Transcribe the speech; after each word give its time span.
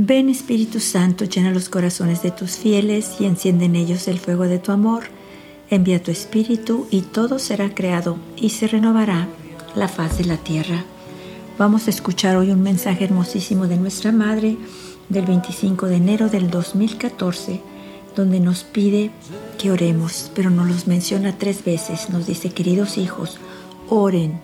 Ven 0.00 0.28
Espíritu 0.28 0.80
Santo, 0.80 1.24
llena 1.24 1.50
los 1.50 1.68
corazones 1.68 2.22
de 2.22 2.30
tus 2.30 2.56
fieles 2.56 3.16
y 3.20 3.26
enciende 3.26 3.66
en 3.66 3.76
ellos 3.76 4.08
el 4.08 4.18
fuego 4.18 4.44
de 4.44 4.58
tu 4.58 4.72
amor. 4.72 5.04
Envía 5.70 6.02
tu 6.02 6.10
Espíritu 6.10 6.86
y 6.90 7.02
todo 7.02 7.38
será 7.38 7.74
creado 7.74 8.16
y 8.36 8.50
se 8.50 8.68
renovará 8.68 9.28
la 9.74 9.88
faz 9.88 10.18
de 10.18 10.24
la 10.24 10.36
tierra. 10.36 10.84
Vamos 11.58 11.86
a 11.86 11.90
escuchar 11.90 12.36
hoy 12.36 12.50
un 12.50 12.62
mensaje 12.62 13.04
hermosísimo 13.04 13.66
de 13.66 13.76
nuestra 13.76 14.12
Madre 14.12 14.56
del 15.08 15.26
25 15.26 15.86
de 15.86 15.96
enero 15.96 16.28
del 16.28 16.50
2014, 16.50 17.60
donde 18.18 18.40
nos 18.40 18.64
pide 18.64 19.12
que 19.58 19.70
oremos, 19.70 20.30
pero 20.34 20.50
nos 20.50 20.68
los 20.68 20.86
menciona 20.88 21.38
tres 21.38 21.64
veces. 21.64 22.10
Nos 22.10 22.26
dice, 22.26 22.50
queridos 22.50 22.98
hijos, 22.98 23.38
oren, 23.88 24.40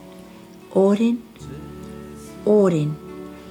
oren, 0.73 1.21
oren 2.45 2.97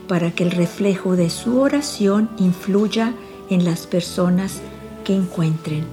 para 0.08 0.32
que 0.32 0.44
el 0.44 0.52
reflejo 0.52 1.18
de 1.18 1.30
su 1.30 1.60
oración 1.60 2.30
influya 2.38 3.14
en 3.50 3.66
las 3.66 3.86
personas 3.86 4.62
que 5.04 5.14
encuentren. 5.14 5.84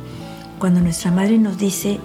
Cuando 0.61 0.81
nuestra 0.81 1.11
madre 1.11 1.37
nos 1.37 1.59
dice, 1.59 1.99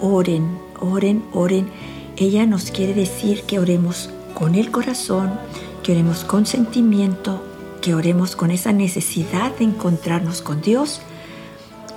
oren, 0.00 0.58
oren, 0.80 1.24
oren, 1.32 1.68
ella 2.16 2.46
nos 2.46 2.70
quiere 2.70 2.94
decir 2.94 3.42
que 3.42 3.58
oremos 3.58 4.08
con 4.34 4.54
el 4.54 4.70
corazón, 4.70 5.32
que 5.82 5.92
oremos 5.92 6.24
con 6.24 6.46
sentimiento, 6.46 7.42
que 7.80 7.94
oremos 7.96 8.36
con 8.36 8.52
esa 8.52 8.72
necesidad 8.72 9.56
de 9.56 9.64
encontrarnos 9.64 10.42
con 10.42 10.60
Dios 10.60 11.00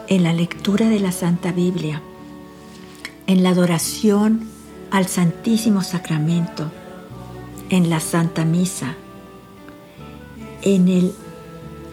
en 0.07 0.23
la 0.23 0.33
lectura 0.33 0.89
de 0.89 0.99
la 0.99 1.11
Santa 1.11 1.51
Biblia, 1.51 2.01
en 3.27 3.43
la 3.43 3.49
adoración 3.49 4.47
al 4.91 5.07
Santísimo 5.07 5.83
Sacramento, 5.83 6.71
en 7.69 7.89
la 7.89 7.99
Santa 7.99 8.45
Misa, 8.45 8.95
en 10.61 10.87
el 10.87 11.13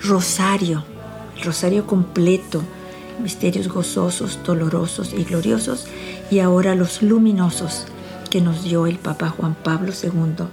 rosario, 0.03 0.85
el 1.37 1.43
rosario 1.43 1.87
completo, 1.87 2.63
misterios 3.23 3.69
gozosos, 3.69 4.41
dolorosos 4.45 5.13
y 5.13 5.25
gloriosos, 5.25 5.87
y 6.31 6.41
ahora 6.41 6.75
los 6.75 7.03
luminosos 7.03 7.87
que 8.31 8.41
nos 8.41 8.65
dio 8.65 8.87
el 8.87 8.99
Papa 8.99 9.29
Juan 9.29 9.55
Pablo 9.55 9.93
II. 9.93 10.47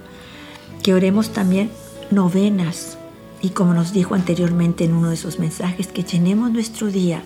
Que 0.82 0.94
oremos 0.94 1.30
también 1.30 1.70
novenas 2.10 2.98
y 3.42 3.50
como 3.50 3.72
nos 3.74 3.92
dijo 3.92 4.14
anteriormente 4.14 4.84
en 4.84 4.92
uno 4.92 5.08
de 5.08 5.14
esos 5.14 5.38
mensajes, 5.38 5.86
que 5.86 6.02
llenemos 6.02 6.50
nuestro 6.50 6.88
día 6.88 7.22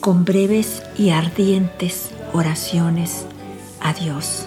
con 0.00 0.24
breves 0.24 0.82
y 0.96 1.10
ardientes 1.10 2.10
oraciones 2.32 3.26
a 3.80 3.92
Dios. 3.92 4.46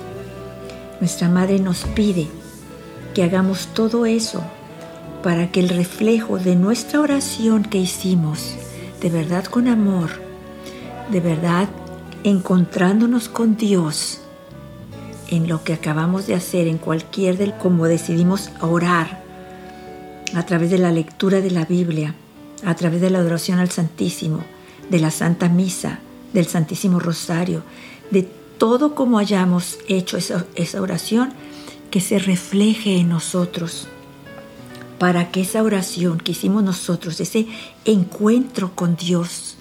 Nuestra 1.00 1.30
Madre 1.30 1.60
nos 1.60 1.86
pide 1.86 2.28
que 3.14 3.23
hagamos 3.23 3.68
todo 3.68 4.06
eso 4.08 4.44
para 5.22 5.52
que 5.52 5.60
el 5.60 5.70
reflejo 5.70 6.40
de 6.40 6.56
nuestra 6.56 7.00
oración 7.00 7.64
que 7.64 7.78
hicimos, 7.78 8.56
de 9.00 9.10
verdad 9.10 9.45
con 9.45 9.68
amor, 9.68 10.10
de 11.12 11.20
verdad 11.20 11.70
encontrándonos 12.23 13.30
con 13.30 13.56
Dios 13.56 14.22
en 15.30 15.48
lo 15.48 15.64
que 15.64 15.73
acabamos 15.73 16.26
de 16.26 16.36
hacer, 16.36 16.67
en 16.67 16.78
cualquier 16.78 17.38
del 17.38 17.54
como 17.54 17.86
decidimos 17.86 18.50
orar, 18.62 19.22
a 20.34 20.45
través 20.45 20.72
de 20.72 20.80
la 20.80 20.92
lectura 20.92 21.42
de 21.42 21.52
la 21.52 21.66
Biblia, 21.66 22.16
a 22.66 22.76
través 22.76 23.02
de 23.02 23.10
la 23.10 23.20
adoración 23.20 23.60
al 23.60 23.70
Santísimo, 23.70 24.44
de 24.89 25.00
la 25.00 25.12
Santa 25.12 25.50
Misa, 25.50 26.00
del 26.34 26.45
Santísimo 26.45 27.00
Rosario, 27.00 27.64
de 28.12 28.23
todo 28.58 28.95
como 28.95 29.17
hayamos 29.17 29.78
hecho 29.88 30.17
esa, 30.17 30.45
esa 30.56 30.81
oración, 30.81 31.34
que 31.92 32.00
se 32.00 32.17
refleje 32.17 32.98
en 32.98 33.09
nosotros 33.09 33.88
para 34.98 35.31
que 35.31 35.42
esa 35.42 35.61
oración 35.61 36.17
que 36.17 36.31
hicimos 36.31 36.64
nosotros, 36.64 37.20
ese 37.20 37.45
encuentro 37.86 38.71
con 38.73 38.95
Dios, 38.95 39.58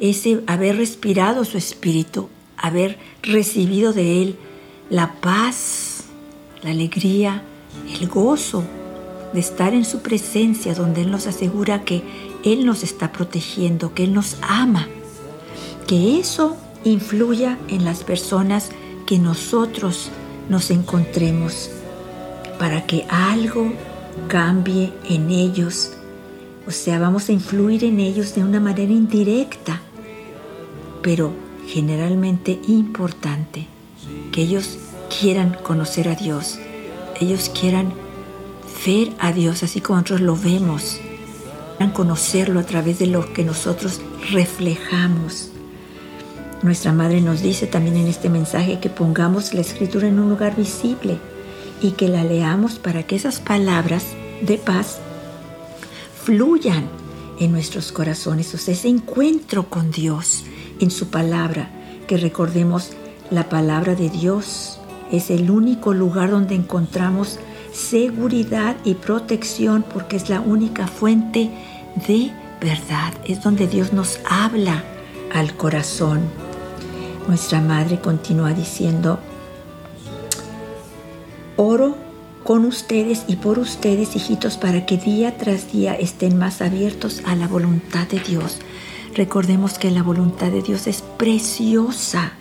ese 0.00 0.42
haber 0.46 0.78
respirado 0.78 1.44
su 1.44 1.58
espíritu, 1.58 2.28
haber 2.56 2.98
recibido 3.22 3.92
de 3.92 4.22
Él 4.22 4.36
la 4.90 5.12
paz, 5.20 6.04
la 6.62 6.70
alegría, 6.70 7.42
el 8.00 8.08
gozo 8.08 8.64
de 9.32 9.40
estar 9.40 9.74
en 9.74 9.84
su 9.84 10.00
presencia, 10.00 10.74
donde 10.74 11.02
Él 11.02 11.10
nos 11.10 11.26
asegura 11.26 11.84
que 11.84 12.02
Él 12.46 12.64
nos 12.64 12.84
está 12.84 13.10
protegiendo, 13.10 13.92
que 13.92 14.04
Él 14.04 14.14
nos 14.14 14.36
ama, 14.40 14.86
que 15.88 16.20
eso 16.20 16.56
influya 16.84 17.58
en 17.66 17.84
las 17.84 18.04
personas 18.04 18.70
que 19.04 19.18
nosotros 19.18 20.10
nos 20.48 20.70
encontremos, 20.70 21.70
para 22.60 22.86
que 22.86 23.04
algo 23.08 23.72
cambie 24.28 24.92
en 25.08 25.30
ellos. 25.30 25.90
O 26.68 26.70
sea, 26.70 27.00
vamos 27.00 27.28
a 27.28 27.32
influir 27.32 27.82
en 27.82 27.98
ellos 27.98 28.36
de 28.36 28.44
una 28.44 28.60
manera 28.60 28.92
indirecta, 28.92 29.80
pero 31.02 31.32
generalmente 31.66 32.60
importante, 32.68 33.66
que 34.30 34.42
ellos 34.42 34.78
quieran 35.20 35.56
conocer 35.64 36.08
a 36.08 36.14
Dios, 36.14 36.60
ellos 37.20 37.48
quieran 37.48 37.92
ver 38.86 39.12
a 39.18 39.32
Dios 39.32 39.64
así 39.64 39.80
como 39.80 39.98
nosotros 39.98 40.20
lo 40.20 40.36
vemos, 40.36 41.00
conocerlo 41.96 42.60
a 42.60 42.64
través 42.64 42.98
de 42.98 43.06
lo 43.06 43.32
que 43.32 43.42
nosotros 43.42 44.00
reflejamos. 44.30 45.50
Nuestra 46.62 46.92
Madre 46.92 47.20
nos 47.20 47.40
dice 47.40 47.66
también 47.66 47.96
en 47.96 48.06
este 48.06 48.28
mensaje 48.28 48.80
que 48.80 48.90
pongamos 48.90 49.54
la 49.54 49.62
escritura 49.62 50.08
en 50.08 50.18
un 50.18 50.28
lugar 50.28 50.56
visible 50.56 51.18
y 51.80 51.92
que 51.92 52.08
la 52.08 52.22
leamos 52.22 52.78
para 52.78 53.04
que 53.04 53.16
esas 53.16 53.40
palabras 53.40 54.04
de 54.42 54.58
paz 54.58 54.98
fluyan 56.22 56.88
en 57.38 57.52
nuestros 57.52 57.92
corazones, 57.92 58.54
o 58.54 58.58
sea, 58.58 58.74
ese 58.74 58.88
encuentro 58.88 59.70
con 59.70 59.90
Dios 59.90 60.44
en 60.80 60.90
su 60.90 61.08
palabra, 61.08 61.70
que 62.06 62.16
recordemos 62.16 62.90
la 63.30 63.48
palabra 63.48 63.94
de 63.94 64.10
Dios 64.10 64.78
es 65.10 65.30
el 65.30 65.50
único 65.50 65.94
lugar 65.94 66.30
donde 66.30 66.54
encontramos 66.54 67.38
seguridad 67.76 68.76
y 68.84 68.94
protección 68.94 69.84
porque 69.92 70.16
es 70.16 70.30
la 70.30 70.40
única 70.40 70.86
fuente 70.86 71.50
de 72.08 72.32
verdad, 72.60 73.12
es 73.24 73.42
donde 73.42 73.66
Dios 73.66 73.92
nos 73.92 74.18
habla 74.28 74.82
al 75.34 75.54
corazón. 75.56 76.20
Nuestra 77.28 77.60
madre 77.60 78.00
continúa 78.00 78.52
diciendo, 78.52 79.18
Oro 81.56 81.96
con 82.44 82.64
ustedes 82.64 83.24
y 83.26 83.36
por 83.36 83.58
ustedes, 83.58 84.14
hijitos, 84.14 84.56
para 84.56 84.86
que 84.86 84.96
día 84.96 85.36
tras 85.36 85.72
día 85.72 85.94
estén 85.94 86.38
más 86.38 86.62
abiertos 86.62 87.22
a 87.26 87.34
la 87.34 87.48
voluntad 87.48 88.06
de 88.06 88.20
Dios. 88.20 88.58
Recordemos 89.14 89.78
que 89.78 89.90
la 89.90 90.02
voluntad 90.02 90.50
de 90.50 90.62
Dios 90.62 90.86
es 90.86 91.02
preciosa 91.02 92.32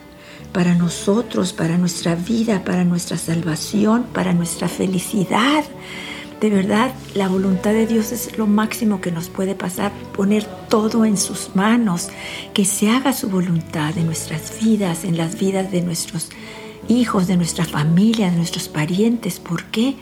para 0.55 0.73
nosotros, 0.73 1.51
para 1.51 1.77
nuestra 1.77 2.15
vida, 2.15 2.63
para 2.63 2.85
nuestra 2.85 3.17
salvación, 3.17 4.05
para 4.13 4.31
nuestra 4.31 4.69
felicidad. 4.69 5.65
De 6.39 6.49
verdad, 6.49 6.93
la 7.13 7.27
voluntad 7.27 7.73
de 7.73 7.85
Dios 7.85 8.13
es 8.13 8.37
lo 8.37 8.47
máximo 8.47 9.01
que 9.01 9.11
nos 9.11 9.27
puede 9.27 9.53
pasar, 9.53 9.91
poner 10.15 10.45
todo 10.69 11.03
en 11.03 11.17
sus 11.17 11.57
manos, 11.57 12.07
que 12.53 12.63
se 12.63 12.89
haga 12.89 13.11
su 13.11 13.27
voluntad 13.29 13.97
en 13.97 14.05
nuestras 14.05 14.57
vidas, 14.63 15.03
en 15.03 15.17
las 15.17 15.37
vidas 15.37 15.73
de 15.73 15.81
nuestros 15.81 16.29
hijos, 16.87 17.27
de 17.27 17.35
nuestra 17.35 17.65
familia, 17.65 18.31
de 18.31 18.37
nuestros 18.37 18.69
parientes. 18.69 19.41
¿Por 19.41 19.65
qué? 19.65 19.97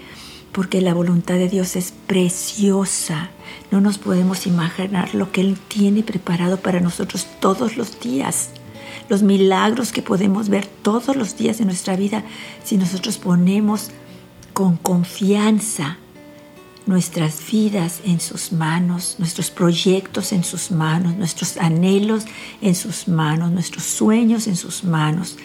Porque 0.52 0.82
la 0.82 0.94
voluntad 0.94 1.34
de 1.34 1.50
Dios 1.50 1.76
es 1.76 1.96
preciosa. 2.06 3.32
No 3.72 3.82
nos 3.82 3.98
podemos 3.98 4.46
imaginar 4.46 5.16
lo 5.16 5.32
que 5.32 5.42
Él 5.42 5.58
tiene 5.68 6.04
preparado 6.04 6.58
para 6.58 6.80
nosotros 6.80 7.26
todos 7.40 7.76
los 7.76 8.00
días. 8.00 8.52
Los 9.10 9.24
milagros 9.24 9.92
que 9.92 10.02
podemos 10.02 10.50
ver 10.50 10.66
todos 10.66 11.16
los 11.16 11.38
días 11.38 11.58
de 11.58 11.66
nuestra 11.66 11.96
vida 11.96 12.24
si 12.64 12.78
nosotros 12.78 13.18
ponemos 13.18 13.92
con 14.54 14.78
confianza 14.78 15.98
nuestras 16.86 17.40
vidas 17.50 18.02
en 18.06 18.20
sus 18.20 18.52
manos, 18.52 19.16
nuestros 19.18 19.50
proyectos 19.50 20.34
en 20.34 20.44
sus 20.44 20.70
manos, 20.72 21.16
nuestros 21.16 21.58
anhelos 21.58 22.26
en 22.62 22.76
sus 22.76 23.08
manos, 23.08 23.52
nuestros 23.52 23.84
sueños 23.84 24.48
en 24.48 24.56
sus 24.56 24.84
manos 24.84 25.38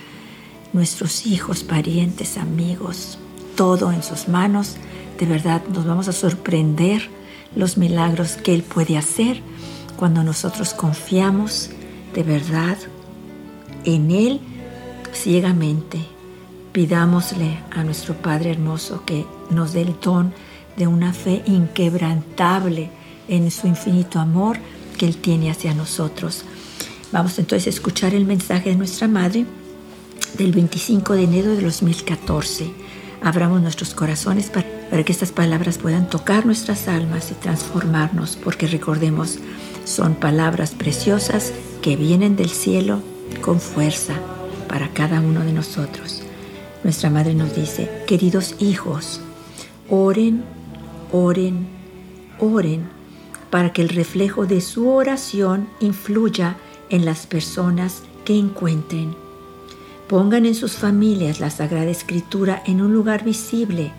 nuestros 0.73 1.27
hijos, 1.27 1.63
parientes, 1.63 2.37
amigos, 2.37 3.19
todo 3.57 3.93
en 3.93 4.03
sus 4.03 4.29
manos. 4.29 4.77
De 5.19 5.27
verdad 5.27 5.63
nos 5.73 5.87
vamos 5.87 6.09
a 6.09 6.13
sorprender 6.13 7.09
los 7.55 7.77
milagros 7.77 8.37
que 8.37 8.55
Él 8.55 8.63
puede 8.63 8.97
hacer 8.97 9.41
cuando 9.97 10.23
nosotros 10.23 10.75
confiamos 10.75 11.71
de 12.15 12.23
verdad 12.23 12.77
en 13.85 14.11
Él 14.11 14.41
ciegamente. 15.13 15.99
Pidámosle 16.73 17.59
a 17.71 17.83
nuestro 17.83 18.15
Padre 18.15 18.51
hermoso 18.51 19.05
que 19.05 19.27
nos 19.51 19.73
dé 19.73 19.83
el 19.83 19.95
don 20.01 20.33
de 20.77 20.87
una 20.87 21.13
fe 21.13 21.43
inquebrantable 21.47 22.91
en 23.29 23.51
su 23.51 23.67
infinito 23.67 24.21
amor 24.21 24.59
que 24.97 25.07
Él 25.07 25.17
tiene 25.17 25.51
hacia 25.51 25.75
nosotros. 25.75 26.45
Vamos 27.11 27.39
entonces 27.39 27.67
a 27.67 27.71
escuchar 27.71 28.15
el 28.15 28.27
mensaje 28.27 28.71
de 28.71 28.77
nuestra 28.77 29.09
Madre 29.09 29.47
del 30.37 30.53
25 30.53 31.15
de 31.15 31.25
enero 31.25 31.55
de 31.55 31.63
2014. 31.63 32.71
Abramos 33.23 33.61
nuestros 33.61 33.95
corazones 33.95 34.51
para, 34.51 34.67
para 34.91 35.03
que 35.03 35.13
estas 35.13 35.33
palabras 35.33 35.79
puedan 35.79 36.09
tocar 36.09 36.47
nuestras 36.47 36.87
almas 36.87 37.31
y 37.31 37.35
transformarnos, 37.35 38.37
porque 38.37 38.67
recordemos, 38.67 39.39
son 39.85 40.15
palabras 40.15 40.73
preciosas 40.73 41.53
que 41.83 41.97
vienen 41.97 42.37
del 42.37 42.51
cielo 42.51 43.03
con 43.41 43.61
fuerza 43.61 44.15
para 44.69 44.89
cada 44.91 45.21
uno 45.21 45.41
de 45.45 45.53
nosotros. 45.53 46.23
Nuestra 46.85 47.11
Madre 47.11 47.35
nos 47.35 47.55
dice, 47.55 47.91
queridos 48.07 48.55
hijos, 48.61 49.21
oren, 49.89 50.45
oren, 51.13 51.67
oren 52.39 52.99
para 53.51 53.73
que 53.73 53.83
el 53.83 53.89
reflejo 53.89 54.47
de 54.47 54.61
su 54.61 54.89
oración 54.89 55.69
influya 55.81 56.57
en 56.91 57.05
las 57.05 57.27
personas 57.27 58.03
que 58.25 58.39
encuentren. 58.39 59.15
Pongan 60.07 60.47
en 60.47 60.55
sus 60.55 60.73
familias 60.77 61.41
la 61.41 61.51
Sagrada 61.51 61.91
Escritura 61.91 62.63
en 62.67 62.81
un 62.81 62.93
lugar 62.93 63.25
visible 63.25 63.93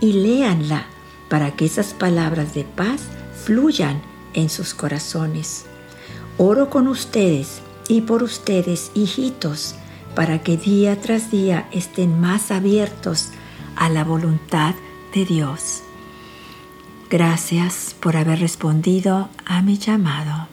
y 0.00 0.12
léanla 0.12 0.86
para 1.28 1.52
que 1.52 1.64
esas 1.64 1.94
palabras 1.94 2.54
de 2.54 2.64
paz 2.64 3.02
fluyan 3.44 4.00
en 4.34 4.48
sus 4.48 4.74
corazones. 4.74 5.66
Oro 6.38 6.70
con 6.70 6.88
ustedes 6.88 7.60
y 7.90 8.02
por 8.02 8.22
ustedes, 8.22 8.92
hijitos, 8.94 9.74
para 10.14 10.44
que 10.44 10.56
día 10.56 11.00
tras 11.00 11.32
día 11.32 11.68
estén 11.72 12.20
más 12.20 12.52
abiertos 12.52 13.30
a 13.74 13.88
la 13.88 14.04
voluntad 14.04 14.76
de 15.12 15.24
Dios. 15.24 15.82
Gracias 17.10 17.96
por 17.98 18.16
haber 18.16 18.38
respondido 18.38 19.28
a 19.44 19.60
mi 19.62 19.76
llamado. 19.76 20.46